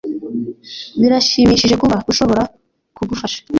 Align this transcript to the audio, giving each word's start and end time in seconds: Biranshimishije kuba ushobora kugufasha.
Biranshimishije 0.99 1.75
kuba 1.81 1.95
ushobora 2.11 2.43
kugufasha. 2.97 3.39